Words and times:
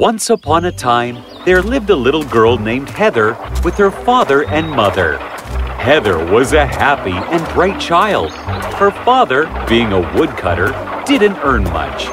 Once 0.00 0.30
upon 0.30 0.64
a 0.64 0.72
time, 0.72 1.22
there 1.44 1.60
lived 1.60 1.90
a 1.90 1.94
little 1.94 2.24
girl 2.24 2.56
named 2.56 2.88
Heather 2.88 3.36
with 3.62 3.74
her 3.74 3.90
father 3.90 4.46
and 4.46 4.66
mother. 4.66 5.18
Heather 5.18 6.16
was 6.32 6.54
a 6.54 6.64
happy 6.64 7.12
and 7.12 7.46
bright 7.52 7.78
child. 7.78 8.30
Her 8.30 8.92
father, 9.04 9.44
being 9.68 9.92
a 9.92 10.00
woodcutter, 10.18 10.68
didn't 11.04 11.36
earn 11.42 11.64
much, 11.64 12.06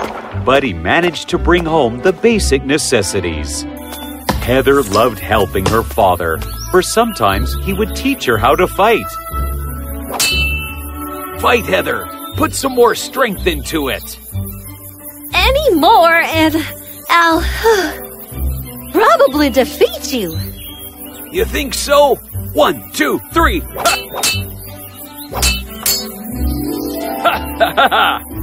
but 0.44 0.64
he 0.64 0.74
managed 0.74 1.30
to 1.30 1.38
bring 1.38 1.64
home 1.64 2.02
the 2.02 2.12
basic 2.12 2.66
necessities. 2.66 3.62
Heather 4.42 4.84
loved 4.84 5.20
helping 5.20 5.66
her 5.68 5.82
father, 5.82 6.40
for 6.72 6.82
sometimes 6.82 7.56
he 7.64 7.72
would 7.72 7.96
teach 7.96 8.26
her 8.26 8.38
how 8.38 8.54
to 8.58 8.68
fight. 8.68 9.10
Fight, 11.40 11.66
Heather! 11.66 12.06
Put 12.36 12.54
some 12.54 12.74
more 12.76 12.96
strength 12.96 13.48
into 13.48 13.88
it! 13.88 14.20
Any 15.34 15.74
more 15.76 16.20
and 16.20 16.54
I'll 17.10 17.42
probably 18.92 19.50
defeat 19.50 20.14
you. 20.14 20.38
You 21.32 21.46
think 21.46 21.74
so? 21.74 22.16
One, 22.54 22.92
two, 22.92 23.20
three! 23.34 23.62
Ha! 27.20 28.22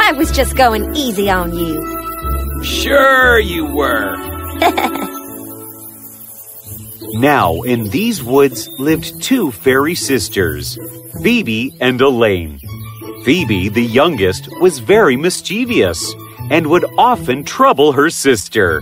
I 0.00 0.12
was 0.12 0.30
just 0.32 0.56
going 0.56 0.94
easy 0.96 1.28
on 1.30 1.54
you. 1.56 2.62
Sure 2.64 3.38
you 3.38 3.66
were. 3.66 4.16
Now, 7.14 7.62
in 7.62 7.88
these 7.88 8.22
woods 8.22 8.68
lived 8.78 9.22
two 9.22 9.50
fairy 9.50 9.94
sisters, 9.94 10.78
Phoebe 11.22 11.74
and 11.80 12.00
Elaine. 12.00 12.60
Phoebe, 13.28 13.68
the 13.68 13.84
youngest, 13.84 14.48
was 14.58 14.78
very 14.78 15.14
mischievous 15.14 16.14
and 16.50 16.66
would 16.68 16.86
often 16.96 17.44
trouble 17.44 17.92
her 17.92 18.08
sister. 18.08 18.80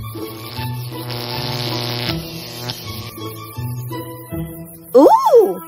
Ooh! 4.94 5.60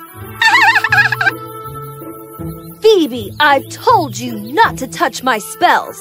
Phoebe, 2.81 3.33
I've 3.41 3.69
told 3.69 4.17
you 4.17 4.39
not 4.53 4.79
to 4.79 4.87
touch 4.87 5.25
my 5.25 5.39
spells. 5.39 5.99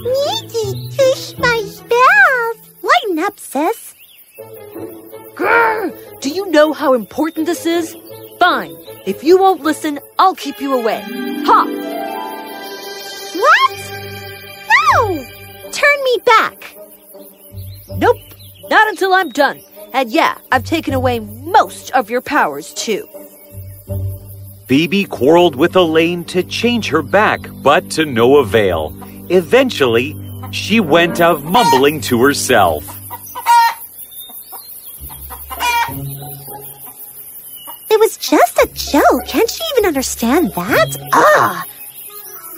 Nikki, 0.00 0.88
touch 0.96 1.36
my 1.36 1.62
spells. 1.66 2.56
Lighten 2.80 3.18
up, 3.18 3.38
sis. 3.38 3.94
Grr! 5.34 6.20
Do 6.22 6.30
you 6.30 6.50
know 6.50 6.72
how 6.72 6.94
important 6.94 7.44
this 7.44 7.66
is? 7.66 7.94
Fine. 8.42 8.76
If 9.06 9.22
you 9.22 9.38
won't 9.38 9.62
listen, 9.62 10.00
I'll 10.18 10.34
keep 10.34 10.60
you 10.60 10.76
away. 10.76 11.00
Ha! 11.00 11.64
What? 13.38 13.78
No! 14.68 15.24
Turn 15.70 16.02
me 16.02 16.18
back. 16.26 16.76
Nope. 17.98 18.16
Not 18.68 18.88
until 18.88 19.14
I'm 19.14 19.28
done. 19.28 19.60
And 19.92 20.10
yeah, 20.10 20.38
I've 20.50 20.64
taken 20.64 20.92
away 20.92 21.20
most 21.20 21.92
of 21.92 22.10
your 22.10 22.20
powers, 22.20 22.74
too. 22.74 23.08
Phoebe 24.66 25.04
quarreled 25.04 25.54
with 25.54 25.76
Elaine 25.76 26.24
to 26.24 26.42
change 26.42 26.88
her 26.88 27.02
back, 27.02 27.48
but 27.62 27.92
to 27.92 28.04
no 28.04 28.38
avail. 28.38 28.92
Eventually, 29.28 30.16
she 30.50 30.80
went 30.80 31.20
out 31.20 31.44
mumbling 31.44 32.00
to 32.00 32.20
herself. 32.20 33.01
Understand 39.92 40.50
that? 40.54 40.96
Ah! 41.12 41.66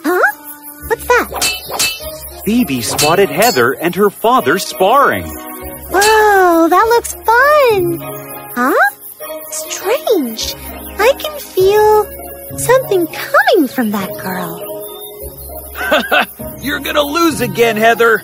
Huh? 0.04 0.86
What's 0.86 1.04
that? 1.08 2.42
Phoebe 2.44 2.80
spotted 2.80 3.28
Heather 3.28 3.72
and 3.72 3.92
her 3.96 4.08
father 4.08 4.56
sparring. 4.60 5.26
Whoa, 5.26 6.68
that 6.68 6.86
looks 6.94 7.14
fun. 7.14 7.98
Huh? 8.54 8.72
Strange. 9.50 10.54
I 11.00 11.12
can 11.18 11.36
feel 11.40 12.06
something 12.56 13.08
coming 13.08 13.66
from 13.66 13.90
that 13.90 14.10
girl. 14.22 14.60
You're 16.62 16.78
gonna 16.78 17.02
lose 17.02 17.40
again, 17.40 17.76
Heather. 17.76 18.22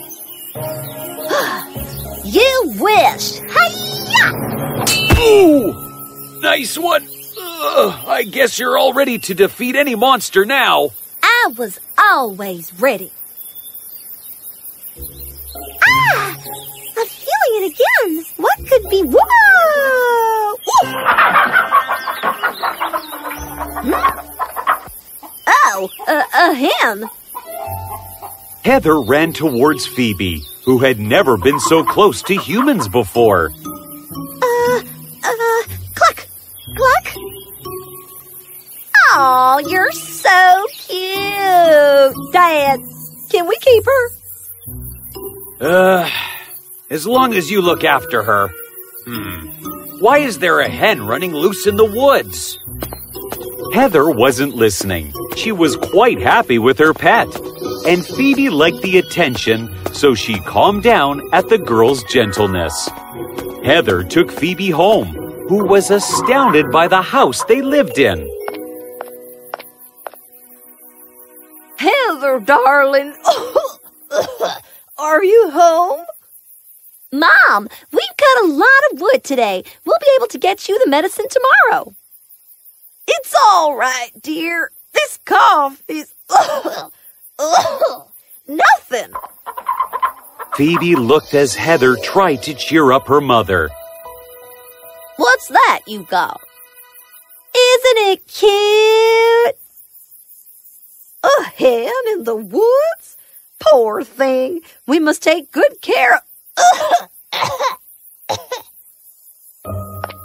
You 2.22 2.74
wish! 2.78 3.40
Hiya! 3.40 4.26
Ooh! 5.18 6.40
Nice 6.42 6.78
one. 6.78 7.04
Ugh, 7.62 8.04
I 8.06 8.22
guess 8.22 8.58
you're 8.58 8.78
all 8.78 8.94
ready 8.94 9.18
to 9.18 9.34
defeat 9.34 9.76
any 9.76 9.94
monster 9.94 10.46
now. 10.46 10.90
I 11.22 11.52
was 11.58 11.78
always 11.98 12.72
ready. 12.80 13.12
Ah! 15.86 16.36
I'm 16.96 17.06
feeling 17.06 17.52
it 17.58 17.74
again. 17.74 18.24
What 18.38 18.56
could 18.66 18.88
be? 18.88 19.02
Whoa! 19.02 20.56
Oh, 25.46 25.90
uh, 26.08 26.22
uh, 26.32 26.54
him. 26.54 27.10
Heather 28.64 29.00
ran 29.02 29.34
towards 29.34 29.86
Phoebe, 29.86 30.42
who 30.64 30.78
had 30.78 30.98
never 30.98 31.36
been 31.36 31.60
so 31.60 31.84
close 31.84 32.22
to 32.22 32.34
humans 32.34 32.88
before. 32.88 33.52
Uh, 45.60 46.08
as 46.90 47.06
long 47.06 47.34
as 47.34 47.50
you 47.50 47.60
look 47.60 47.84
after 47.84 48.22
her. 48.22 48.50
Hmm. 49.04 49.46
Why 50.00 50.18
is 50.18 50.38
there 50.38 50.60
a 50.60 50.68
hen 50.68 51.06
running 51.06 51.32
loose 51.34 51.66
in 51.66 51.76
the 51.76 51.84
woods? 51.84 52.58
Heather 53.74 54.10
wasn't 54.10 54.54
listening. 54.54 55.12
She 55.36 55.52
was 55.52 55.76
quite 55.76 56.20
happy 56.20 56.58
with 56.58 56.78
her 56.78 56.94
pet. 56.94 57.28
And 57.86 58.04
Phoebe 58.04 58.50
liked 58.50 58.82
the 58.82 58.98
attention, 58.98 59.74
so 59.92 60.14
she 60.14 60.40
calmed 60.40 60.82
down 60.82 61.22
at 61.32 61.48
the 61.48 61.58
girl's 61.58 62.02
gentleness. 62.04 62.88
Heather 63.62 64.02
took 64.02 64.30
Phoebe 64.30 64.70
home, 64.70 65.08
who 65.48 65.64
was 65.64 65.90
astounded 65.90 66.70
by 66.70 66.88
the 66.88 67.02
house 67.02 67.44
they 67.44 67.62
lived 67.62 67.98
in. 67.98 68.28
Heather, 71.80 72.40
darling. 72.40 73.14
Are 74.98 75.24
you 75.24 75.50
home? 75.50 76.04
Mom, 77.10 77.68
we've 77.90 78.16
got 78.18 78.44
a 78.44 78.48
lot 78.48 78.92
of 78.92 79.00
wood 79.00 79.24
today. 79.24 79.64
We'll 79.86 79.98
be 79.98 80.12
able 80.16 80.26
to 80.26 80.38
get 80.38 80.68
you 80.68 80.78
the 80.78 80.90
medicine 80.90 81.24
tomorrow. 81.30 81.94
It's 83.08 83.34
all 83.46 83.76
right, 83.76 84.10
dear. 84.20 84.70
This 84.92 85.18
cough 85.24 85.82
is. 85.88 86.12
nothing. 88.46 89.14
Phoebe 90.56 90.96
looked 90.96 91.32
as 91.32 91.54
Heather 91.54 91.96
tried 91.96 92.42
to 92.42 92.52
cheer 92.52 92.92
up 92.92 93.06
her 93.08 93.22
mother. 93.22 93.70
What's 95.16 95.48
that 95.48 95.80
you 95.86 96.02
got? 96.02 96.42
Isn't 97.54 97.98
it 98.10 98.26
cute? 98.26 99.56
A 101.60 101.62
hen 101.62 101.92
in 102.12 102.24
the 102.24 102.36
woods? 102.36 103.18
Poor 103.58 104.02
thing. 104.02 104.60
We 104.86 104.98
must 104.98 105.22
take 105.22 105.52
good 105.52 105.82
care 105.82 106.22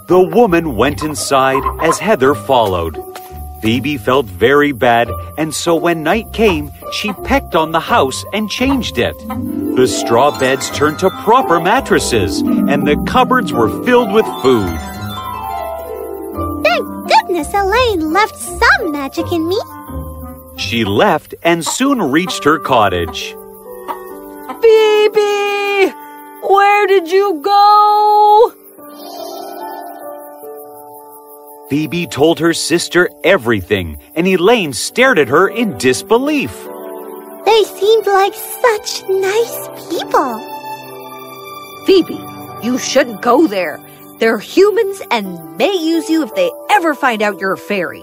The 0.08 0.30
woman 0.32 0.76
went 0.76 1.02
inside 1.02 1.62
as 1.82 1.98
Heather 1.98 2.34
followed. 2.34 2.96
Phoebe 3.60 3.98
felt 3.98 4.26
very 4.26 4.72
bad, 4.72 5.10
and 5.36 5.52
so 5.52 5.74
when 5.74 6.02
night 6.02 6.32
came, 6.32 6.70
she 6.92 7.12
pecked 7.12 7.54
on 7.54 7.72
the 7.72 7.80
house 7.80 8.24
and 8.32 8.48
changed 8.48 8.98
it. 8.98 9.16
The 9.76 9.88
straw 9.88 10.38
beds 10.38 10.70
turned 10.70 11.00
to 11.00 11.10
proper 11.10 11.60
mattresses, 11.60 12.40
and 12.40 12.86
the 12.86 12.96
cupboards 13.06 13.52
were 13.52 13.84
filled 13.84 14.12
with 14.12 14.26
food. 14.42 14.78
Thank 16.64 16.86
goodness 17.10 17.52
Elaine 17.52 18.12
left 18.12 18.36
some 18.36 18.92
magic 18.92 19.32
in 19.32 19.48
me. 19.48 19.60
She 20.56 20.84
left 20.84 21.34
and 21.42 21.64
soon 21.64 22.00
reached 22.00 22.44
her 22.44 22.58
cottage. 22.58 23.34
Phoebe! 24.62 25.92
Where 26.42 26.86
did 26.86 27.10
you 27.10 27.40
go? 27.42 28.52
Phoebe 31.68 32.06
told 32.06 32.38
her 32.38 32.54
sister 32.54 33.10
everything, 33.24 33.98
and 34.14 34.26
Elaine 34.26 34.72
stared 34.72 35.18
at 35.18 35.28
her 35.28 35.48
in 35.48 35.76
disbelief. 35.78 36.52
They 37.44 37.64
seemed 37.64 38.06
like 38.06 38.34
such 38.34 39.08
nice 39.08 39.68
people. 39.90 40.38
Phoebe, 41.86 42.20
you 42.62 42.78
shouldn't 42.78 43.20
go 43.20 43.46
there. 43.46 43.80
They're 44.20 44.38
humans 44.38 45.02
and 45.10 45.56
may 45.56 45.76
use 45.76 46.08
you 46.08 46.22
if 46.22 46.34
they 46.34 46.50
ever 46.70 46.94
find 46.94 47.20
out 47.20 47.40
you're 47.40 47.52
a 47.52 47.58
fairy. 47.58 48.02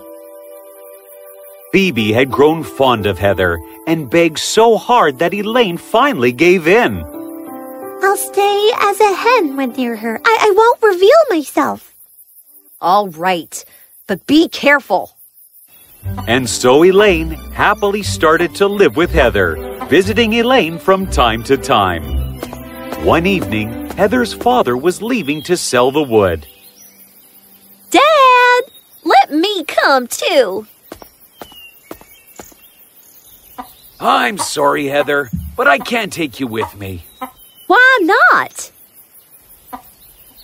Phoebe 1.73 2.13
had 2.13 2.29
grown 2.29 2.61
fond 2.63 3.07
of 3.07 3.17
Heather 3.17 3.59
and 3.87 4.07
begged 4.07 4.37
so 4.37 4.77
hard 4.77 5.17
that 5.17 5.33
Elaine 5.33 5.77
finally 5.77 6.31
gave 6.31 6.67
in. 6.67 7.03
I'll 8.03 8.15
stay 8.15 8.71
as 8.79 8.99
a 8.99 9.15
hen 9.15 9.57
when 9.57 9.71
near 9.71 9.95
her. 9.95 10.21
I, 10.23 10.37
I 10.39 10.53
won't 10.55 10.83
reveal 10.83 11.17
myself. 11.31 11.95
All 12.79 13.09
right, 13.09 13.65
but 14.05 14.27
be 14.27 14.49
careful. 14.49 15.17
And 16.27 16.47
so 16.47 16.83
Elaine 16.83 17.31
happily 17.31 18.03
started 18.03 18.53
to 18.55 18.67
live 18.67 18.95
with 18.95 19.09
Heather, 19.09 19.55
visiting 19.87 20.33
Elaine 20.33 20.77
from 20.77 21.07
time 21.07 21.41
to 21.45 21.57
time. 21.57 22.03
One 23.03 23.25
evening, 23.25 23.89
Heather's 23.91 24.33
father 24.33 24.77
was 24.77 25.01
leaving 25.01 25.41
to 25.43 25.57
sell 25.57 25.89
the 25.89 26.03
wood. 26.03 26.45
Dad, 27.89 28.61
let 29.03 29.31
me 29.31 29.63
come 29.63 30.05
too. 30.05 30.67
I'm 34.05 34.37
sorry, 34.37 34.87
Heather, 34.87 35.29
but 35.55 35.65
I 35.65 35.77
can't 35.79 36.11
take 36.11 36.41
you 36.41 36.47
with 36.47 36.75
me. 36.75 37.05
Why 37.67 37.99
not? 38.01 38.69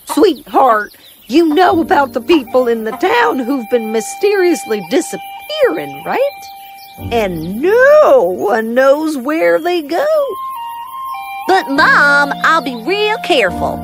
Sweetheart, 0.05 0.95
you 1.27 1.53
know 1.53 1.81
about 1.81 2.13
the 2.13 2.21
people 2.21 2.69
in 2.69 2.85
the 2.85 2.91
town 2.91 3.37
who've 3.37 3.69
been 3.69 3.91
mysteriously 3.91 4.81
disappearing, 4.89 6.03
right? 6.05 6.41
And 7.11 7.61
no 7.61 8.23
one 8.23 8.73
knows 8.73 9.17
where 9.17 9.59
they 9.59 9.81
go. 9.81 10.07
But, 11.47 11.69
Mom, 11.69 12.31
I'll 12.45 12.61
be 12.61 12.81
real 12.85 13.17
careful. 13.25 13.77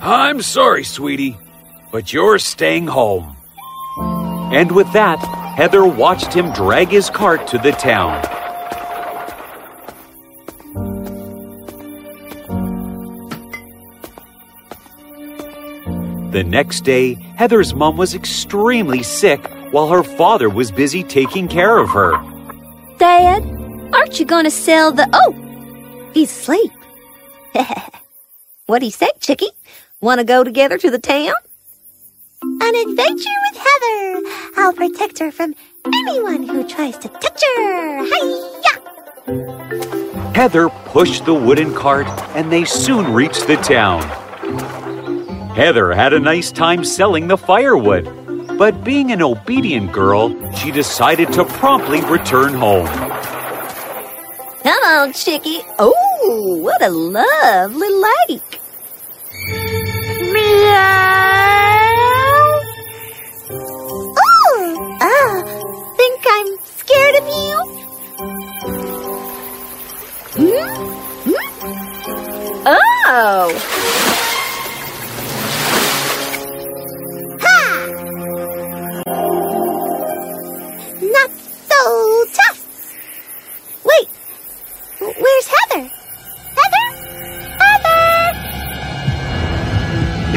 I'm 0.00 0.42
sorry, 0.42 0.82
sweetie, 0.82 1.38
but 1.92 2.12
you're 2.12 2.40
staying 2.40 2.88
home. 2.88 3.36
And 4.52 4.72
with 4.72 4.92
that, 4.92 5.20
Heather 5.56 5.86
watched 5.86 6.34
him 6.34 6.52
drag 6.52 6.88
his 6.88 7.10
cart 7.10 7.46
to 7.48 7.58
the 7.58 7.70
town. 7.70 8.31
The 16.32 16.42
next 16.42 16.80
day, 16.84 17.12
Heather's 17.36 17.74
mom 17.74 17.98
was 17.98 18.14
extremely 18.14 19.02
sick 19.02 19.46
while 19.70 19.88
her 19.88 20.02
father 20.02 20.48
was 20.48 20.70
busy 20.70 21.04
taking 21.04 21.46
care 21.46 21.76
of 21.76 21.90
her. 21.90 22.12
Dad, 22.96 23.42
aren't 23.92 24.18
you 24.18 24.24
going 24.24 24.44
to 24.44 24.50
sell 24.50 24.92
the. 24.92 25.06
Oh, 25.12 25.34
he's 26.14 26.30
asleep. 26.30 26.72
What'd 28.66 28.82
he 28.82 28.90
say, 28.90 29.10
Chickie? 29.20 29.50
Want 30.00 30.20
to 30.20 30.24
go 30.24 30.42
together 30.42 30.78
to 30.78 30.90
the 30.90 30.98
town? 30.98 31.34
An 32.42 32.74
adventure 32.76 33.38
with 33.50 33.58
Heather. 33.58 34.22
I'll 34.56 34.72
protect 34.72 35.18
her 35.18 35.30
from 35.30 35.54
anyone 35.84 36.44
who 36.44 36.66
tries 36.66 36.96
to 36.96 37.08
touch 37.08 37.42
her. 37.56 38.06
Hiya! 38.06 38.72
Heather 40.34 40.70
pushed 40.86 41.26
the 41.26 41.34
wooden 41.34 41.74
cart 41.74 42.08
and 42.34 42.50
they 42.50 42.64
soon 42.64 43.12
reached 43.12 43.46
the 43.46 43.56
town. 43.56 44.00
Heather 45.54 45.92
had 45.92 46.14
a 46.14 46.18
nice 46.18 46.50
time 46.50 46.82
selling 46.82 47.28
the 47.28 47.36
firewood, 47.36 48.06
but 48.56 48.82
being 48.82 49.12
an 49.12 49.20
obedient 49.20 49.92
girl, 49.92 50.30
she 50.54 50.70
decided 50.70 51.30
to 51.34 51.44
promptly 51.44 52.00
return 52.00 52.54
home. 52.54 52.86
Come 54.62 54.82
on, 54.82 55.12
Chickie. 55.12 55.60
Oh, 55.78 56.58
what 56.62 56.82
a 56.82 56.88
lovely 56.88 57.90
lake. 57.90 58.60
Meow. 60.32 60.72
Oh, 64.16 64.98
ah, 65.02 65.42
think 65.98 66.24
I'm 66.26 66.56
scared 66.64 67.16
of 67.16 67.28
you? 67.28 67.56
Hmm. 70.38 70.82
Oh, 72.64 73.81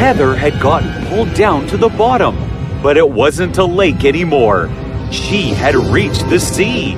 Heather 0.05 0.35
had 0.35 0.61
gotten 0.61 1.07
pulled 1.07 1.33
down 1.33 1.65
to 1.65 1.77
the 1.77 1.89
bottom, 1.89 2.37
but 2.83 2.95
it 2.95 3.09
wasn't 3.09 3.57
a 3.57 3.65
lake 3.65 4.05
anymore. 4.05 4.69
She 5.11 5.49
had 5.49 5.73
reached 5.73 6.29
the 6.29 6.39
sea. 6.39 6.93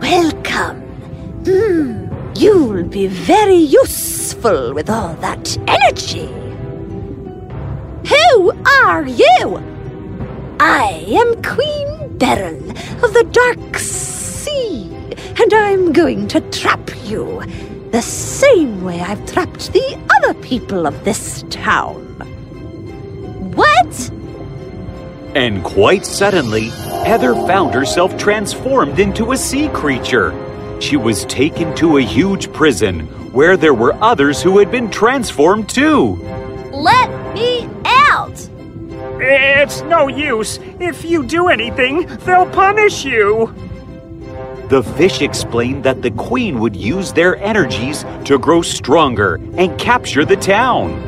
welcome. 0.00 0.78
Hmm, 1.44 2.06
you'll 2.36 2.84
be 2.84 3.08
very 3.08 3.56
useful 3.56 4.72
with 4.72 4.88
all 4.88 5.14
that 5.14 5.58
energy. 5.66 6.28
Who 8.06 8.52
are 8.84 9.08
you? 9.08 9.60
I 10.60 11.04
am 11.08 11.42
Queen 11.42 12.18
Beryl 12.18 12.70
of 13.02 13.12
the 13.14 13.26
Dark 13.32 13.78
Sea, 13.78 14.92
and 15.42 15.52
I'm 15.52 15.92
going 15.92 16.28
to 16.28 16.40
trap 16.52 16.88
you 17.02 17.42
the 17.92 18.02
same 18.02 18.84
way 18.84 19.00
I've 19.00 19.24
trapped 19.30 19.72
the 19.72 19.98
other 20.16 20.34
people 20.40 20.86
of 20.86 21.04
this 21.04 21.44
town. 21.50 22.04
What? 23.54 24.10
And 25.34 25.64
quite 25.64 26.04
suddenly, 26.04 26.68
Heather 27.04 27.34
found 27.34 27.74
herself 27.74 28.16
transformed 28.18 28.98
into 28.98 29.32
a 29.32 29.36
sea 29.36 29.68
creature. 29.68 30.34
She 30.80 30.96
was 30.96 31.24
taken 31.24 31.74
to 31.76 31.96
a 31.96 32.02
huge 32.02 32.52
prison 32.52 33.06
where 33.32 33.56
there 33.56 33.74
were 33.74 33.94
others 34.02 34.42
who 34.42 34.58
had 34.58 34.70
been 34.70 34.90
transformed 34.90 35.68
too. 35.68 36.16
Let 36.72 37.34
me 37.34 37.68
out! 37.84 38.48
It's 39.20 39.82
no 39.82 40.08
use. 40.08 40.60
If 40.78 41.04
you 41.04 41.24
do 41.24 41.48
anything, 41.48 42.06
they'll 42.24 42.50
punish 42.50 43.04
you. 43.04 43.54
The 44.68 44.82
fish 44.82 45.22
explained 45.22 45.84
that 45.84 46.02
the 46.02 46.10
queen 46.10 46.58
would 46.60 46.76
use 46.76 47.14
their 47.14 47.38
energies 47.38 48.04
to 48.26 48.38
grow 48.38 48.60
stronger 48.60 49.36
and 49.56 49.78
capture 49.78 50.26
the 50.26 50.36
town. 50.36 51.02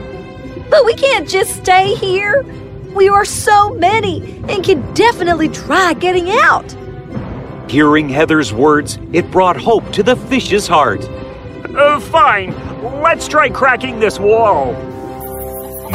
But 0.70 0.86
we 0.86 0.94
can't 0.94 1.28
just 1.28 1.56
stay 1.56 1.94
here. 1.94 2.42
We 2.94 3.10
are 3.10 3.26
so 3.26 3.74
many 3.74 4.22
and 4.48 4.64
can 4.64 4.94
definitely 4.94 5.50
try 5.50 5.92
getting 5.92 6.30
out. 6.30 6.74
Hearing 7.70 8.08
Heather's 8.08 8.50
words, 8.50 8.98
it 9.12 9.30
brought 9.30 9.58
hope 9.58 9.92
to 9.92 10.02
the 10.02 10.16
fish's 10.16 10.66
heart. 10.66 11.06
Uh, 11.76 12.00
fine. 12.00 12.54
Let's 13.02 13.28
try 13.28 13.50
cracking 13.50 14.00
this 14.00 14.18
wall. 14.18 14.72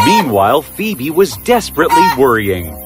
Meanwhile, 0.05 0.61
Phoebe 0.61 1.09
was 1.09 1.35
desperately 1.37 2.05
worrying. 2.15 2.84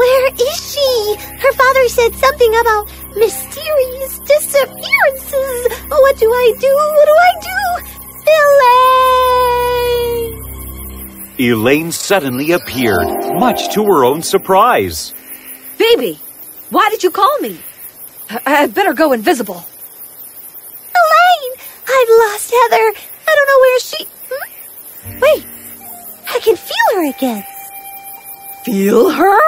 Where 0.00 0.26
is 0.32 0.58
she? 0.72 1.16
Her 1.44 1.52
father 1.52 1.88
said 1.88 2.14
something 2.14 2.52
about 2.60 2.88
mysterious 3.16 4.18
disappearances. 4.20 5.60
What 5.88 6.16
do 6.18 6.32
I 6.32 6.54
do? 6.58 6.72
What 6.96 7.06
do 7.10 7.16
I 7.28 7.32
do? 7.50 7.60
Elaine! 10.30 11.52
Elaine 11.52 11.92
suddenly 11.92 12.52
appeared, 12.52 13.08
much 13.38 13.72
to 13.74 13.84
her 13.84 14.04
own 14.04 14.22
surprise. 14.22 15.12
Baby, 15.78 16.18
why 16.70 16.88
did 16.90 17.02
you 17.02 17.10
call 17.10 17.38
me? 17.40 17.60
I- 18.30 18.40
I'd 18.62 18.74
better 18.74 18.94
go 18.94 19.12
invisible. 19.12 19.62
Elaine! 21.00 21.54
I've 21.88 22.08
lost 22.24 22.50
Heather. 22.50 22.86
I 23.28 23.34
don't 23.36 23.48
know 23.50 23.60
where 23.66 23.80
she. 23.80 24.06
Hmm? 24.30 25.18
Wait, 25.20 25.44
I 26.34 26.38
can 26.40 26.56
feel 26.56 26.88
her 26.94 27.04
again. 27.10 27.44
Feel 28.64 29.10
her? 29.10 29.40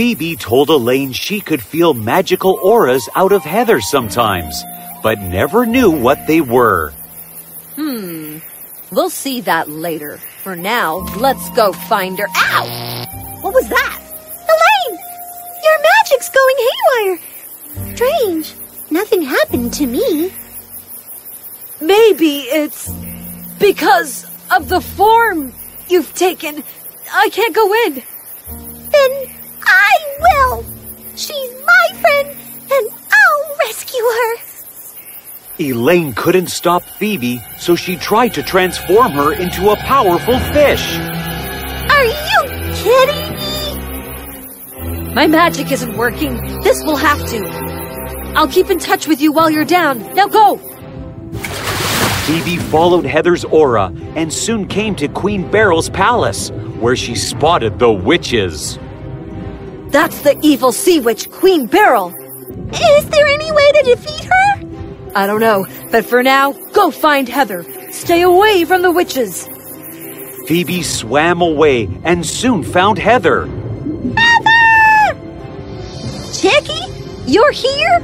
Phoebe 0.00 0.34
told 0.34 0.70
Elaine 0.70 1.12
she 1.12 1.42
could 1.42 1.62
feel 1.62 1.92
magical 1.92 2.58
auras 2.62 3.06
out 3.14 3.32
of 3.32 3.42
Heather 3.42 3.82
sometimes, 3.82 4.64
but 5.02 5.18
never 5.18 5.66
knew 5.66 5.90
what 5.90 6.26
they 6.26 6.40
were. 6.40 6.92
Hmm. 7.76 8.38
We'll 8.90 9.10
see 9.10 9.42
that 9.42 9.68
later. 9.68 10.16
For 10.42 10.56
now, 10.56 11.06
let's 11.18 11.50
go 11.50 11.74
find 11.74 12.18
her. 12.18 12.26
Ow! 12.34 13.40
What 13.42 13.52
was 13.52 13.68
that? 13.68 14.00
Elaine! 14.48 14.98
Your 15.64 15.78
magic's 15.82 16.30
going 16.30 16.56
haywire. 16.64 17.94
Strange. 17.94 18.54
Nothing 18.90 19.20
happened 19.20 19.74
to 19.74 19.86
me. 19.86 20.32
Maybe 21.82 22.38
it's 22.44 22.90
because 23.58 24.24
of 24.50 24.70
the 24.70 24.80
form 24.80 25.52
you've 25.90 26.14
taken. 26.14 26.64
I 27.12 27.28
can't 27.28 27.54
go 27.54 27.74
in. 27.84 28.02
Then 28.92 29.39
I 29.70 30.16
will. 30.20 30.64
She's 31.16 31.54
my 31.64 32.00
friend, 32.00 32.28
and 32.70 32.90
I'll 33.12 33.56
rescue 33.58 34.04
her. 34.04 34.36
Elaine 35.60 36.12
couldn't 36.14 36.48
stop 36.48 36.82
Phoebe, 36.82 37.40
so 37.58 37.76
she 37.76 37.96
tried 37.96 38.34
to 38.34 38.42
transform 38.42 39.12
her 39.12 39.32
into 39.32 39.70
a 39.70 39.76
powerful 39.76 40.38
fish. 40.38 40.96
Are 40.98 42.04
you 42.04 42.48
kidding 42.74 43.34
me? 43.34 45.14
My 45.14 45.26
magic 45.26 45.70
isn't 45.70 45.96
working. 45.96 46.60
This 46.62 46.82
will 46.84 46.96
have 46.96 47.26
to. 47.28 47.44
I'll 48.34 48.48
keep 48.48 48.70
in 48.70 48.78
touch 48.78 49.06
with 49.06 49.20
you 49.20 49.32
while 49.32 49.50
you're 49.50 49.64
down. 49.64 49.98
Now 50.14 50.28
go! 50.28 50.56
Phoebe 52.24 52.56
followed 52.56 53.04
Heather's 53.04 53.44
aura 53.44 53.92
and 54.14 54.32
soon 54.32 54.66
came 54.66 54.94
to 54.96 55.08
Queen 55.08 55.50
Beryl's 55.50 55.90
palace, 55.90 56.50
where 56.78 56.96
she 56.96 57.14
spotted 57.14 57.78
the 57.78 57.90
witches. 57.90 58.78
That's 59.90 60.22
the 60.22 60.38
evil 60.42 60.72
sea 60.72 61.00
witch, 61.00 61.30
Queen 61.30 61.66
Beryl. 61.66 62.14
Is 62.72 63.08
there 63.10 63.26
any 63.26 63.50
way 63.52 63.72
to 63.72 63.82
defeat 63.94 64.24
her? 64.24 65.10
I 65.16 65.26
don't 65.26 65.40
know, 65.40 65.66
but 65.90 66.04
for 66.04 66.22
now, 66.22 66.52
go 66.72 66.90
find 66.90 67.28
Heather. 67.28 67.64
Stay 67.90 68.22
away 68.22 68.64
from 68.64 68.82
the 68.82 68.92
witches. 68.92 69.48
Phoebe 70.46 70.82
swam 70.82 71.40
away 71.42 71.88
and 72.04 72.24
soon 72.24 72.62
found 72.62 72.98
Heather. 72.98 73.46
Heather! 74.16 75.18
Chicky, 76.32 76.80
you're 77.26 77.52
here? 77.52 77.98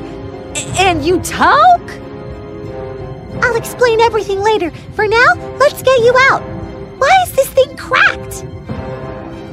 A- 0.57 0.81
and 0.81 1.05
you 1.05 1.21
talk? 1.21 1.81
I'll 3.43 3.57
explain 3.57 4.00
everything 4.00 4.40
later. 4.40 4.71
For 4.95 5.07
now, 5.07 5.35
let's 5.59 5.83
get 5.83 6.00
you 6.00 6.14
out. 6.31 6.43
Why 6.99 7.11
is 7.25 7.33
this 7.33 7.49
thing 7.50 7.76
cracked? 7.76 8.45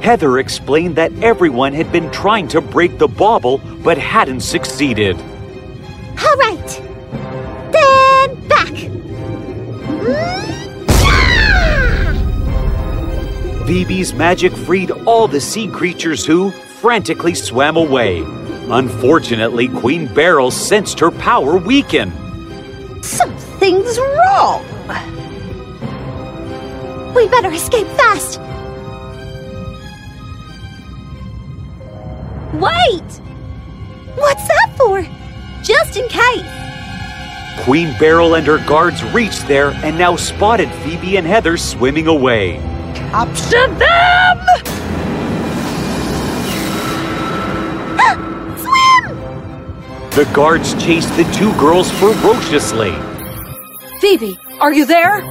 Heather 0.04 0.38
explained 0.38 0.96
that 0.96 1.10
everyone 1.22 1.72
had 1.72 1.90
been 1.90 2.10
trying 2.10 2.46
to 2.48 2.60
break 2.60 2.98
the 2.98 3.08
bauble 3.08 3.56
but 3.82 3.96
hadn't 3.96 4.42
succeeded. 4.42 5.16
All 5.16 6.36
right. 6.36 6.68
Then 7.72 8.46
back. 8.46 8.74
Phoebe's 13.66 14.12
magic 14.12 14.52
freed 14.52 14.90
all 15.06 15.26
the 15.26 15.40
sea 15.40 15.68
creatures 15.68 16.26
who 16.26 16.50
frantically 16.50 17.34
swam 17.34 17.78
away. 17.78 18.22
Unfortunately, 18.68 19.68
Queen 19.68 20.06
Beryl 20.12 20.50
sensed 20.50 21.00
her 21.00 21.12
power 21.12 21.56
weaken. 21.56 22.12
Something's 23.02 23.98
wrong. 23.98 24.62
We 27.14 27.26
better 27.28 27.50
escape 27.50 27.86
fast. 27.96 28.38
Wait! 32.60 33.20
What's 34.16 34.46
that 34.46 34.74
for? 34.76 35.02
Just 35.62 35.96
in 35.96 36.08
case. 36.08 37.64
Queen 37.64 37.94
Beryl 37.98 38.34
and 38.36 38.46
her 38.46 38.58
guards 38.66 39.02
reached 39.12 39.48
there 39.48 39.70
and 39.70 39.98
now 39.98 40.14
spotted 40.14 40.70
Phoebe 40.82 41.16
and 41.16 41.26
Heather 41.26 41.56
swimming 41.56 42.06
away. 42.06 42.60
Capture 42.94 43.66
them! 43.66 44.38
Ah, 47.98 48.16
swim! 48.56 50.10
The 50.10 50.30
guards 50.32 50.74
chased 50.74 51.16
the 51.16 51.24
two 51.32 51.52
girls 51.58 51.90
ferociously. 51.92 52.94
Phoebe, 54.00 54.38
are 54.60 54.72
you 54.72 54.84
there? 54.84 55.22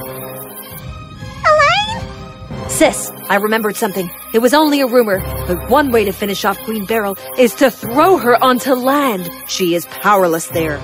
Sis, 2.74 3.12
I 3.28 3.36
remembered 3.36 3.76
something. 3.76 4.10
It 4.32 4.40
was 4.40 4.52
only 4.52 4.80
a 4.80 4.86
rumor, 4.88 5.20
but 5.46 5.70
one 5.70 5.92
way 5.92 6.04
to 6.06 6.12
finish 6.12 6.44
off 6.44 6.58
Queen 6.64 6.84
Beryl 6.84 7.16
is 7.38 7.54
to 7.54 7.70
throw 7.70 8.16
her 8.16 8.34
onto 8.42 8.74
land. 8.74 9.30
She 9.46 9.76
is 9.76 9.86
powerless 9.86 10.48
there. 10.48 10.80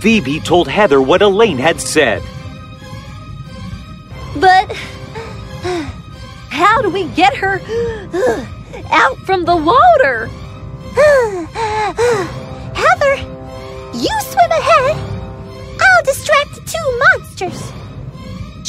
Phoebe 0.00 0.38
told 0.38 0.68
Heather 0.68 1.02
what 1.02 1.20
Elaine 1.20 1.58
had 1.58 1.80
said. 1.80 2.22
But 4.36 4.72
how 6.50 6.80
do 6.82 6.88
we 6.88 7.08
get 7.08 7.34
her 7.34 7.60
out 8.92 9.18
from 9.26 9.44
the 9.44 9.56
water? 9.56 10.28
Heather, 12.74 13.16
you 13.92 14.20
swim 14.20 14.50
ahead. 14.52 14.96
I'll 15.80 16.02
distract 16.04 16.54
the 16.54 16.60
two 16.60 16.98
monsters. 17.18 17.72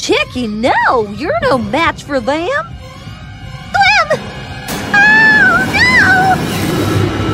Chicky, 0.03 0.48
no, 0.48 1.07
you're 1.15 1.39
no 1.43 1.57
match 1.57 2.03
for 2.03 2.19
them. 2.19 2.50
Swim! 3.72 4.19
Oh, 4.93 5.63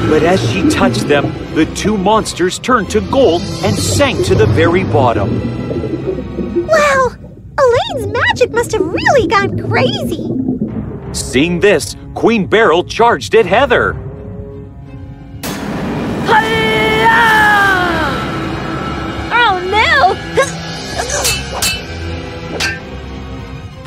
no! 0.06 0.08
But 0.12 0.22
as 0.22 0.40
she 0.52 0.70
touched 0.70 1.08
them, 1.08 1.34
the 1.56 1.66
two 1.74 1.98
monsters 1.98 2.60
turned 2.60 2.92
to 2.92 3.02
gold 3.02 3.42
and 3.64 3.76
sank 3.76 4.24
to 4.28 4.36
the 4.36 4.46
very 4.46 4.84
bottom. 4.84 5.40
Wow, 6.68 7.16
Elaine's 7.58 8.06
magic 8.06 8.52
must 8.52 8.74
have 8.74 8.86
really 8.86 9.26
gone 9.26 9.68
crazy. 9.68 10.30
Seeing 11.12 11.60
this, 11.60 11.96
Queen 12.14 12.46
Beryl 12.46 12.84
charged 12.84 13.34
at 13.34 13.48
Heather. 13.48 14.09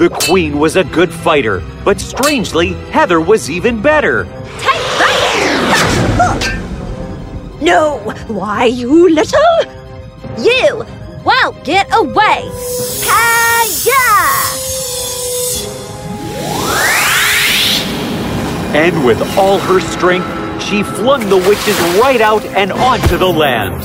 The 0.02 0.10
queen 0.10 0.58
was 0.58 0.74
a 0.74 0.82
good 0.82 1.12
fighter, 1.12 1.62
but 1.84 2.00
strangely, 2.00 2.72
Heather 2.90 3.20
was 3.20 3.48
even 3.48 3.80
better. 3.80 4.24
No! 7.60 7.98
Why, 8.26 8.64
you 8.64 9.08
little? 9.14 9.60
You 10.40 10.84
won't 11.24 11.62
get 11.62 11.86
away! 11.92 12.50
Hiya! 13.06 14.02
And 18.74 19.06
with 19.06 19.22
all 19.38 19.60
her 19.60 19.78
strength, 19.78 20.26
she 20.64 20.82
flung 20.82 21.28
the 21.28 21.36
witches 21.36 21.78
right 22.02 22.20
out 22.20 22.44
and 22.44 22.72
onto 22.72 23.16
the 23.16 23.28
land. 23.28 23.84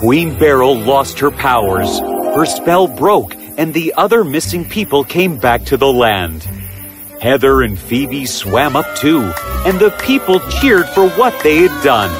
Queen 0.00 0.34
Beryl 0.38 0.80
lost 0.80 1.18
her 1.18 1.30
powers. 1.30 1.98
Her 1.98 2.46
spell 2.46 2.86
broke, 2.86 3.34
and 3.58 3.74
the 3.74 3.92
other 3.98 4.24
missing 4.24 4.66
people 4.66 5.04
came 5.04 5.36
back 5.36 5.62
to 5.66 5.76
the 5.76 5.92
land. 5.92 6.42
Heather 7.20 7.60
and 7.60 7.78
Phoebe 7.78 8.24
swam 8.24 8.76
up 8.76 8.96
too, 8.96 9.20
and 9.66 9.78
the 9.78 9.90
people 10.00 10.40
cheered 10.58 10.88
for 10.88 11.06
what 11.10 11.38
they 11.42 11.68
had 11.68 11.84
done. 11.84 12.10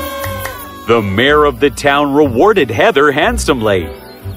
The 0.89 1.01
mayor 1.01 1.47
of 1.47 1.61
the 1.61 1.71
town 1.71 2.13
rewarded 2.13 2.71
Heather 2.71 3.13
handsomely. 3.13 3.89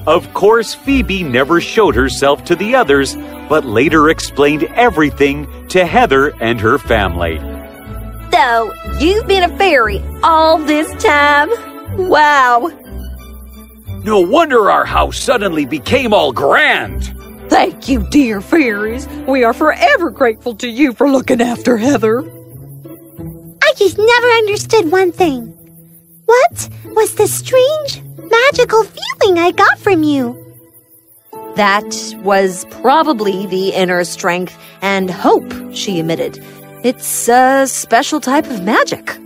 Of 0.07 0.33
course, 0.33 0.73
Phoebe 0.73 1.23
never 1.23 1.59
showed 1.59 1.95
herself 1.95 2.45
to 2.45 2.55
the 2.55 2.75
others, 2.75 3.13
but 3.49 3.65
later 3.65 4.07
explained 4.07 4.63
everything 4.75 5.67
to 5.67 5.85
Heather 5.85 6.33
and 6.41 6.61
her 6.61 6.77
family. 6.77 7.39
So, 8.31 8.73
you've 9.01 9.27
been 9.27 9.43
a 9.43 9.57
fairy 9.57 10.01
all 10.23 10.59
this 10.59 10.89
time? 11.03 11.49
Wow! 12.07 12.71
No 14.03 14.19
wonder 14.19 14.69
our 14.69 14.85
house 14.85 15.17
suddenly 15.17 15.65
became 15.65 16.13
all 16.13 16.33
grand. 16.33 17.15
Thank 17.49 17.87
you, 17.87 18.05
dear 18.09 18.41
fairies. 18.41 19.07
We 19.27 19.43
are 19.43 19.53
forever 19.53 20.09
grateful 20.09 20.55
to 20.55 20.67
you 20.67 20.93
for 20.93 21.09
looking 21.09 21.39
after 21.39 21.77
Heather. 21.77 22.21
I 23.61 23.73
just 23.77 23.97
never 23.97 24.27
understood 24.27 24.91
one 24.91 25.11
thing. 25.11 25.47
What 26.25 26.69
was 26.87 27.15
the 27.15 27.27
strange, 27.27 28.01
magical 28.17 28.83
feeling 28.83 29.39
I 29.39 29.51
got 29.51 29.79
from 29.79 30.03
you? 30.03 30.39
That 31.55 32.15
was 32.23 32.65
probably 32.71 33.45
the 33.45 33.69
inner 33.69 34.03
strength 34.03 34.57
and 34.81 35.09
hope 35.09 35.53
she 35.73 35.99
emitted. 35.99 36.43
It's 36.83 37.29
a 37.29 37.67
special 37.67 38.19
type 38.19 38.47
of 38.47 38.63
magic. 38.63 39.17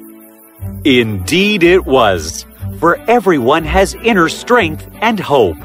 Indeed, 0.84 1.64
it 1.64 1.86
was. 1.86 2.46
For 2.80 2.98
everyone 3.10 3.64
has 3.64 3.96
inner 3.96 4.30
strength 4.30 4.88
and 5.02 5.20
hope. 5.20 5.58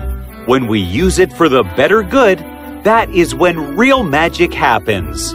When 0.46 0.66
we 0.66 0.80
use 0.80 1.18
it 1.18 1.30
for 1.30 1.50
the 1.50 1.62
better 1.62 2.02
good, 2.02 2.38
that 2.84 3.10
is 3.10 3.34
when 3.34 3.76
real 3.76 4.02
magic 4.02 4.54
happens. 4.54 5.34